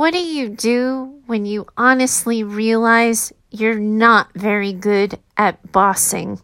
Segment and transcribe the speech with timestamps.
[0.00, 6.40] What do you do when you honestly realize you're not very good at bossing?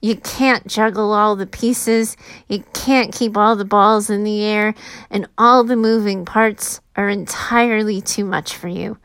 [0.00, 4.76] You can't juggle all the pieces, you can't keep all the balls in the air,
[5.10, 8.96] and all the moving parts are entirely too much for you.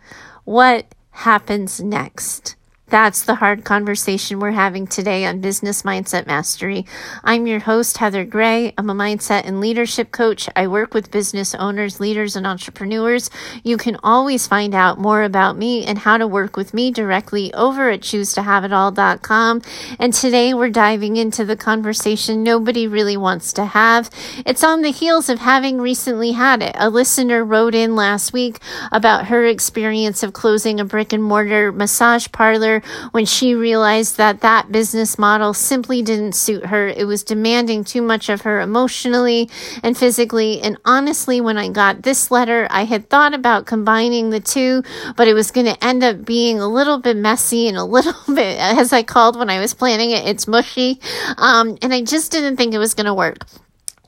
[0.44, 2.58] What happens next?
[2.88, 6.86] That's the hard conversation we're having today on Business Mindset Mastery.
[7.24, 8.76] I'm your host, Heather Gray.
[8.78, 10.48] I'm a mindset and leadership coach.
[10.56, 13.32] I work with business owners, leaders, and entrepreneurs.
[13.64, 17.52] You can always find out more about me and how to work with me directly
[17.56, 19.64] over at choosetohaveitall.com.
[19.98, 24.12] And today we're diving into the conversation nobody really wants to have.
[24.46, 26.76] It's on the heels of having recently had it.
[26.78, 28.60] A listener wrote in last week
[28.92, 32.75] about her experience of closing a brick and mortar massage parlor
[33.12, 36.88] when she realized that that business model simply didn't suit her.
[36.88, 39.50] It was demanding too much of her emotionally
[39.84, 40.62] and physically.
[40.62, 44.84] And honestly, when I got this letter, I had thought about combining the two,
[45.16, 48.14] but it was going to end up being a little bit messy and a little
[48.34, 51.00] bit, as I called when I was planning it, it's mushy.
[51.38, 53.46] Um, and I just didn't think it was going to work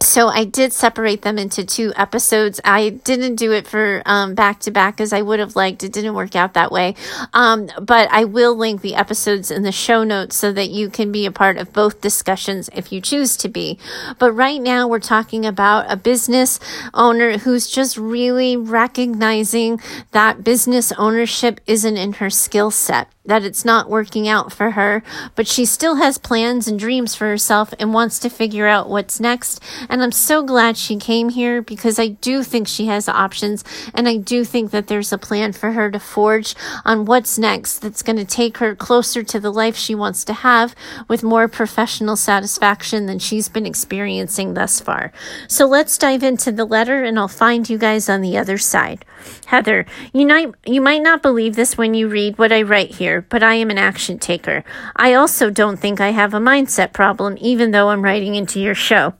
[0.01, 2.59] so I did separate them into two episodes.
[2.63, 5.83] I didn't do it for um, back to back as I would have liked.
[5.83, 6.95] It didn't work out that way.
[7.33, 11.11] Um, but I will link the episodes in the show notes so that you can
[11.11, 13.77] be a part of both discussions if you choose to be.
[14.19, 16.59] But right now we're talking about a business
[16.93, 19.79] owner who's just really recognizing
[20.11, 25.03] that business ownership isn't in her skill set that it's not working out for her,
[25.35, 29.19] but she still has plans and dreams for herself and wants to figure out what's
[29.19, 29.61] next.
[29.89, 33.63] And I'm so glad she came here because I do think she has options
[33.93, 37.79] and I do think that there's a plan for her to forge on what's next
[37.79, 40.75] that's going to take her closer to the life she wants to have
[41.07, 45.11] with more professional satisfaction than she's been experiencing thus far.
[45.47, 49.05] So let's dive into the letter and I'll find you guys on the other side.
[49.47, 53.21] Heather, you might, you might not believe this when you read what I write here,
[53.29, 54.63] but I am an action taker.
[54.95, 58.75] I also don't think I have a mindset problem, even though I'm writing into your
[58.75, 59.13] show.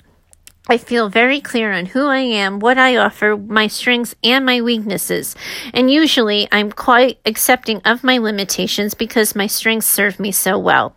[0.70, 4.62] I feel very clear on who I am, what I offer, my strengths, and my
[4.62, 5.36] weaknesses.
[5.74, 10.96] And usually I'm quite accepting of my limitations because my strengths serve me so well.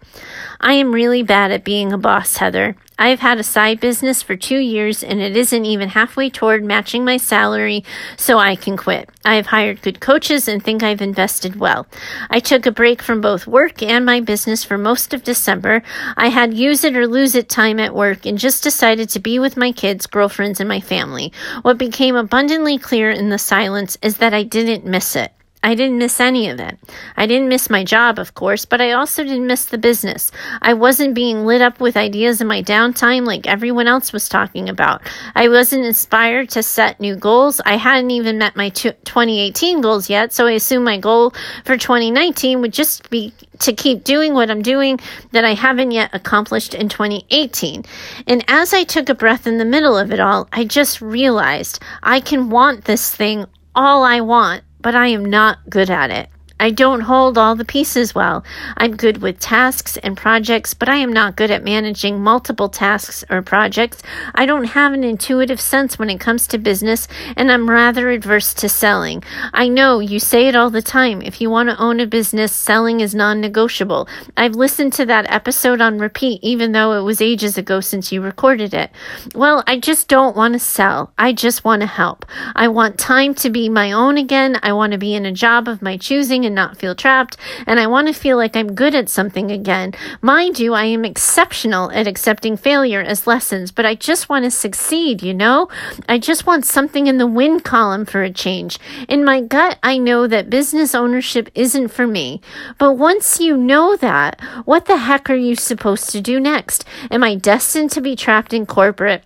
[0.61, 2.77] I am really bad at being a boss, Heather.
[3.01, 7.03] I've had a side business for two years and it isn't even halfway toward matching
[7.03, 7.83] my salary,
[8.19, 9.09] so I can quit.
[9.25, 11.87] I've hired good coaches and think I've invested well.
[12.29, 15.83] I took a break from both work and my business for most of December.
[16.19, 19.39] I had use it or lose it time at work and just decided to be
[19.39, 21.33] with my kids, girlfriends, and my family.
[21.63, 25.33] What became abundantly clear in the silence is that I didn't miss it.
[25.63, 26.79] I didn't miss any of it.
[27.19, 30.33] I didn't miss my job, of course, but I also didn't miss the business.
[30.63, 34.71] I wasn't being lit up with ideas in my downtime like everyone else was talking
[34.71, 35.03] about.
[35.35, 37.61] I wasn't inspired to set new goals.
[37.67, 41.35] I hadn't even met my 2018 goals yet, so I assumed my goal
[41.67, 44.99] for 2019 would just be to keep doing what I'm doing
[45.33, 47.85] that I haven't yet accomplished in 2018.
[48.27, 51.83] And as I took a breath in the middle of it all, I just realized
[52.03, 53.45] I can want this thing
[53.75, 56.29] all I want but I am not good at it.
[56.61, 58.45] I don't hold all the pieces well.
[58.77, 63.25] I'm good with tasks and projects, but I am not good at managing multiple tasks
[63.31, 64.03] or projects.
[64.35, 68.53] I don't have an intuitive sense when it comes to business, and I'm rather adverse
[68.55, 69.25] to selling.
[69.55, 71.23] I know you say it all the time.
[71.23, 74.07] If you want to own a business, selling is non negotiable.
[74.37, 78.21] I've listened to that episode on repeat, even though it was ages ago since you
[78.21, 78.91] recorded it.
[79.35, 81.15] Well, I just don't want to sell.
[81.17, 82.27] I just want to help.
[82.55, 84.61] I want time to be my own again.
[84.63, 87.79] I want to be in a job of my choosing and not feel trapped, and
[87.79, 89.95] I want to feel like I'm good at something again.
[90.21, 94.51] Mind you, I am exceptional at accepting failure as lessons, but I just want to
[94.51, 95.69] succeed, you know?
[96.09, 98.81] I just want something in the win column for a change.
[99.09, 102.41] In my gut, I know that business ownership isn't for me.
[102.79, 106.85] But once you know that, what the heck are you supposed to do next?
[107.13, 109.23] Am I destined to be trapped in corporate?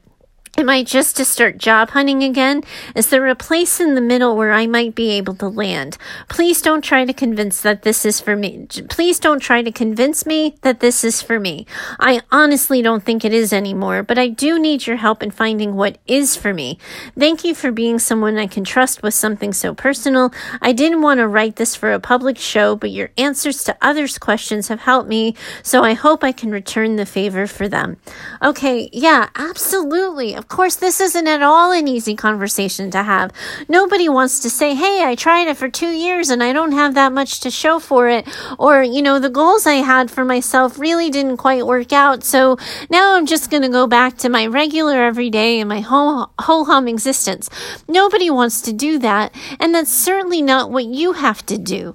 [0.57, 2.63] Am I just to start job hunting again?
[2.95, 5.99] Is there a place in the middle where I might be able to land?
[6.29, 8.69] Please don't try to convince that this is for me.
[8.89, 11.67] Please don't try to convince me that this is for me.
[11.99, 15.75] I honestly don't think it is anymore, but I do need your help in finding
[15.75, 16.79] what is for me.
[17.19, 20.33] Thank you for being someone I can trust with something so personal.
[20.63, 24.19] I didn't want to write this for a public show, but your answers to others'
[24.19, 25.35] questions have helped me,
[25.65, 27.97] so I hope I can return the favor for them.
[28.41, 33.33] Okay, yeah, absolutely Of course, this isn't at all an easy conversation to have.
[33.67, 36.93] Nobody wants to say, Hey, I tried it for two years and I don't have
[36.95, 38.29] that much to show for it.
[38.59, 42.25] Or, you know, the goals I had for myself really didn't quite work out.
[42.25, 42.59] So
[42.91, 46.67] now I'm just going to go back to my regular everyday and my whole, whole
[46.67, 47.49] hum existence.
[47.89, 49.35] Nobody wants to do that.
[49.59, 51.95] And that's certainly not what you have to do.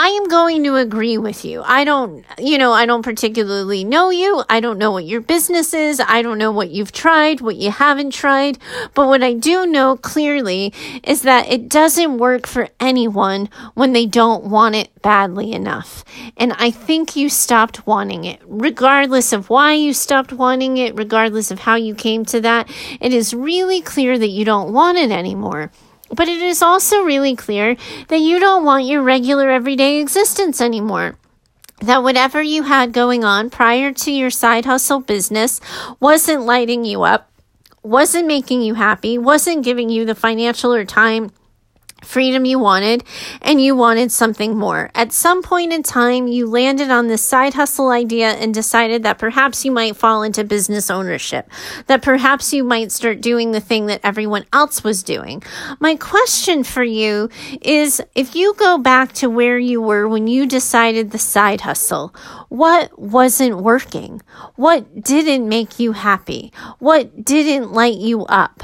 [0.00, 1.60] I am going to agree with you.
[1.64, 4.44] I don't, you know, I don't particularly know you.
[4.48, 5.98] I don't know what your business is.
[5.98, 8.58] I don't know what you've tried, what you haven't tried.
[8.94, 10.72] But what I do know clearly
[11.02, 16.04] is that it doesn't work for anyone when they don't want it badly enough.
[16.36, 21.50] And I think you stopped wanting it, regardless of why you stopped wanting it, regardless
[21.50, 22.70] of how you came to that.
[23.00, 25.72] It is really clear that you don't want it anymore.
[26.14, 27.76] But it is also really clear
[28.08, 31.16] that you don't want your regular everyday existence anymore.
[31.80, 35.60] That whatever you had going on prior to your side hustle business
[36.00, 37.30] wasn't lighting you up,
[37.82, 41.30] wasn't making you happy, wasn't giving you the financial or time
[42.02, 43.04] freedom you wanted
[43.42, 44.90] and you wanted something more.
[44.94, 49.18] At some point in time, you landed on this side hustle idea and decided that
[49.18, 51.50] perhaps you might fall into business ownership,
[51.86, 55.42] that perhaps you might start doing the thing that everyone else was doing.
[55.80, 57.28] My question for you
[57.60, 62.14] is if you go back to where you were when you decided the side hustle,
[62.48, 64.22] what wasn't working?
[64.56, 66.52] What didn't make you happy?
[66.78, 68.62] What didn't light you up?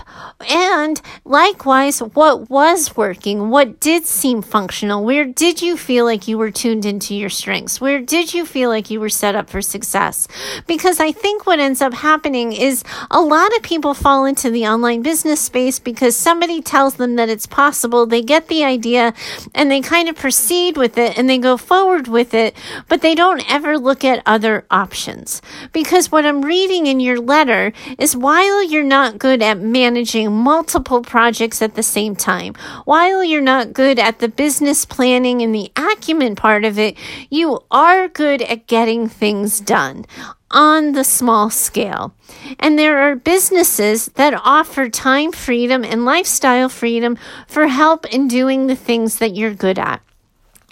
[0.49, 3.51] And likewise, what was working?
[3.51, 5.05] What did seem functional?
[5.05, 7.81] Where did you feel like you were tuned into your strengths?
[7.81, 10.29] Where did you feel like you were set up for success?
[10.67, 14.67] Because I think what ends up happening is a lot of people fall into the
[14.67, 18.07] online business space because somebody tells them that it's possible.
[18.07, 19.13] They get the idea
[19.55, 22.57] and they kind of proceed with it and they go forward with it,
[22.89, 25.43] but they don't ever look at other options.
[25.73, 31.03] Because what I'm reading in your letter is while you're not good at managing multiple
[31.03, 32.55] projects at the same time,
[32.85, 36.97] while you're not good at the business planning and the acumen part of it,
[37.31, 40.05] you are good at getting things done
[40.51, 42.15] on the small scale.
[42.59, 47.19] And there are businesses that offer time freedom and lifestyle freedom
[47.49, 50.01] for help in doing the things that you're good at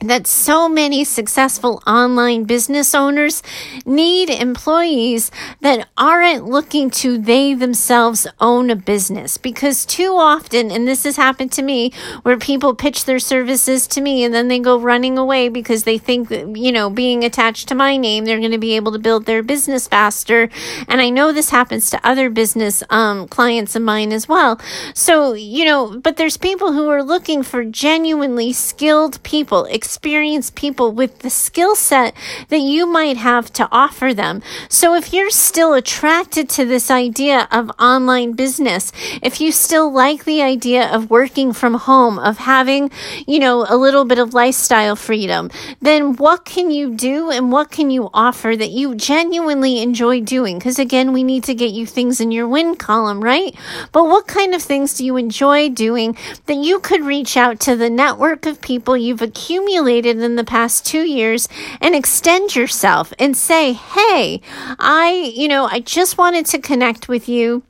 [0.08, 3.42] that so many successful online business owners
[3.84, 9.36] need employees that aren't looking to they themselves own a business.
[9.36, 14.00] Because too often and this has happened to me where people pitch their services to
[14.00, 17.68] me and then they go running away because they think that you know being attached
[17.68, 20.48] to my name they're going to be able to build their business faster.
[20.88, 24.60] And I know this happens to other business um, clients of mine as well.
[24.94, 30.90] So you know but there's people who are looking for genuinely skilled people experienced people
[30.90, 32.14] with the skill set
[32.48, 34.40] that you might have to offer them.
[34.70, 38.90] So if you're still attracted to this idea of online business,
[39.22, 42.90] if you still like the idea of working from home, of having,
[43.26, 45.50] you know, a little bit of lifestyle freedom,
[45.82, 50.58] then what can you do and what can you offer that you genuinely enjoy doing?
[50.58, 53.54] Because again, we need to get you things in your win column, right?
[53.92, 56.16] But what kind of things do you enjoy doing
[56.46, 60.44] that you could reach out to the network of people you've accumulated accumulated in the
[60.44, 61.48] past two years
[61.80, 64.40] and extend yourself and say, Hey,
[64.78, 67.64] I, you know, I just wanted to connect with you.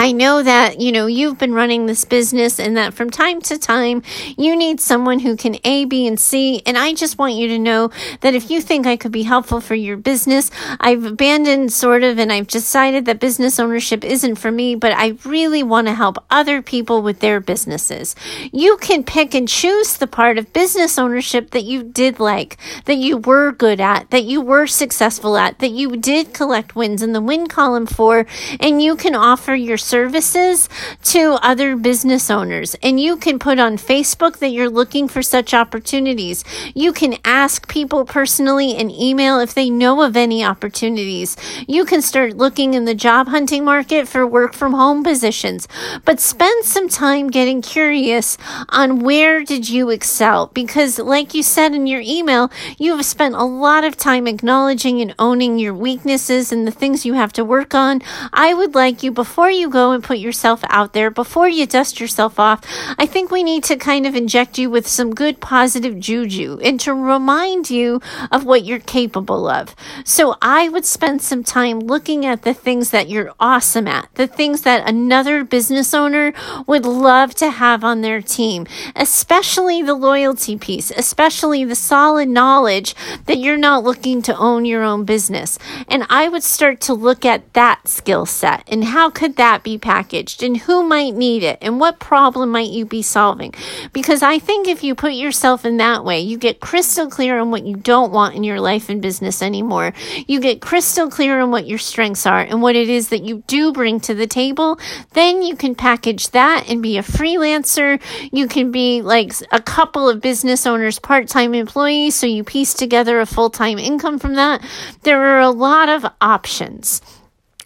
[0.00, 3.58] I know that, you know, you've been running this business and that from time to
[3.58, 4.02] time
[4.38, 6.62] you need someone who can A, B, and C.
[6.64, 7.90] And I just want you to know
[8.22, 10.50] that if you think I could be helpful for your business,
[10.80, 15.18] I've abandoned sort of and I've decided that business ownership isn't for me, but I
[15.26, 18.16] really want to help other people with their businesses.
[18.52, 22.96] You can pick and choose the part of business ownership that you did like, that
[22.96, 27.12] you were good at, that you were successful at, that you did collect wins in
[27.12, 28.24] the win column for,
[28.58, 30.68] and you can offer your services
[31.02, 32.76] to other business owners.
[32.80, 36.44] And you can put on Facebook that you're looking for such opportunities.
[36.74, 41.36] You can ask people personally and email if they know of any opportunities.
[41.66, 45.66] You can start looking in the job hunting market for work from home positions.
[46.04, 50.46] But spend some time getting curious on where did you excel?
[50.54, 55.00] Because like you said in your email, you have spent a lot of time acknowledging
[55.00, 58.02] and owning your weaknesses and the things you have to work on.
[58.32, 61.66] I would like you before you go go and put yourself out there, before you
[61.66, 62.60] dust yourself off,
[62.98, 66.78] I think we need to kind of inject you with some good positive juju and
[66.80, 69.74] to remind you of what you're capable of.
[70.04, 74.26] So I would spend some time looking at the things that you're awesome at, the
[74.26, 76.34] things that another business owner
[76.66, 82.94] would love to have on their team, especially the loyalty piece, especially the solid knowledge
[83.24, 85.58] that you're not looking to own your own business.
[85.88, 89.64] And I would start to look at that skill set and how could that that
[89.64, 93.52] be packaged and who might need it and what problem might you be solving?
[93.92, 97.50] Because I think if you put yourself in that way, you get crystal clear on
[97.50, 99.92] what you don't want in your life and business anymore.
[100.26, 103.42] You get crystal clear on what your strengths are and what it is that you
[103.46, 104.78] do bring to the table.
[105.12, 108.00] Then you can package that and be a freelancer.
[108.32, 112.14] You can be like a couple of business owners, part time employees.
[112.14, 114.64] So you piece together a full time income from that.
[115.02, 117.02] There are a lot of options.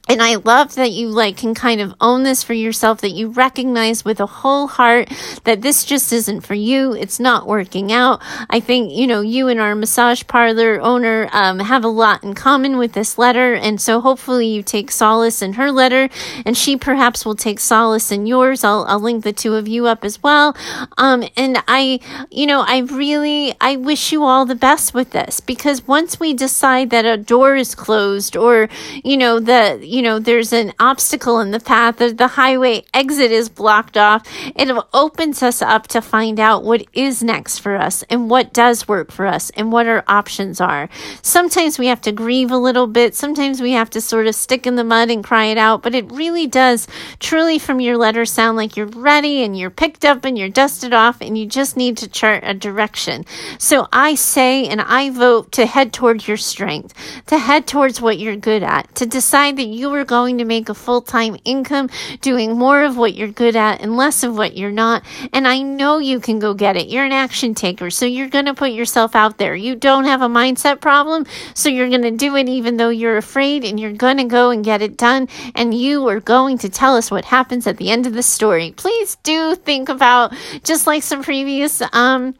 [0.07, 3.31] And I love that you like can kind of own this for yourself, that you
[3.31, 5.11] recognize with a whole heart
[5.45, 6.93] that this just isn't for you.
[6.93, 8.21] It's not working out.
[8.51, 12.35] I think, you know, you and our massage parlor owner um, have a lot in
[12.35, 13.55] common with this letter.
[13.55, 16.11] And so hopefully you take solace in her letter
[16.45, 18.63] and she perhaps will take solace in yours.
[18.63, 20.55] I'll, I'll link the two of you up as well.
[20.99, 25.41] Um, and I, you know, I really, I wish you all the best with this
[25.41, 28.69] because once we decide that a door is closed or,
[29.03, 33.31] you know, the, you know, there's an obstacle in the path, the, the highway exit
[33.31, 34.27] is blocked off.
[34.57, 38.89] It opens us up to find out what is next for us and what does
[38.89, 40.89] work for us and what our options are.
[41.23, 43.15] Sometimes we have to grieve a little bit.
[43.15, 45.95] Sometimes we have to sort of stick in the mud and cry it out, but
[45.95, 46.89] it really does
[47.21, 50.93] truly from your letter sound like you're ready and you're picked up and you're dusted
[50.93, 53.25] off and you just need to chart a direction.
[53.59, 56.95] So I say and I vote to head towards your strength,
[57.27, 60.47] to head towards what you're good at, to decide that you you are going to
[60.47, 61.91] make a full time income
[62.23, 65.03] doing more of what you're good at and less of what you're not.
[65.31, 66.89] And I know you can go get it.
[66.89, 69.55] You're an action taker, so you're going to put yourself out there.
[69.55, 73.19] You don't have a mindset problem, so you're going to do it even though you're
[73.19, 75.29] afraid and you're going to go and get it done.
[75.55, 78.73] And you are going to tell us what happens at the end of the story.
[78.75, 82.35] Please do think about just like some previous um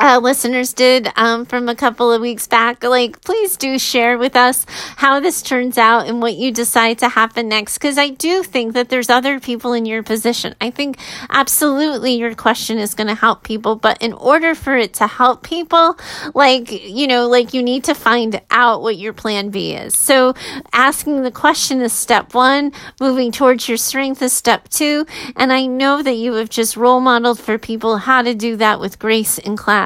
[0.00, 2.82] uh, listeners did um, from a couple of weeks back.
[2.82, 7.08] Like, please do share with us how this turns out and what you decide to
[7.08, 7.78] happen next.
[7.78, 10.54] Because I do think that there's other people in your position.
[10.60, 10.98] I think
[11.30, 13.76] absolutely your question is going to help people.
[13.76, 15.96] But in order for it to help people,
[16.34, 19.96] like, you know, like you need to find out what your plan B is.
[19.96, 20.34] So
[20.72, 25.06] asking the question is step one, moving towards your strength is step two.
[25.36, 28.80] And I know that you have just role modeled for people how to do that
[28.80, 29.83] with grace in class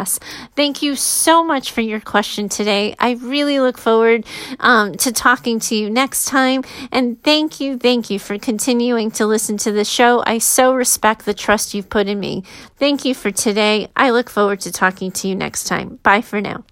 [0.54, 2.94] Thank you so much for your question today.
[2.98, 4.24] I really look forward
[4.60, 6.62] um, to talking to you next time.
[6.92, 10.22] And thank you, thank you for continuing to listen to the show.
[10.26, 12.44] I so respect the trust you've put in me.
[12.76, 13.88] Thank you for today.
[13.96, 15.98] I look forward to talking to you next time.
[16.02, 16.64] Bye for now.